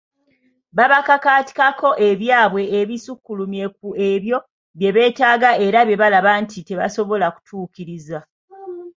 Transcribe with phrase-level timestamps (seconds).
[0.77, 4.37] Babakakaatikako ebyabwe ebisukkulumye ku ebyo
[4.79, 8.19] bye beetaaga era bye balaba nti tebasobola kutuukiriza.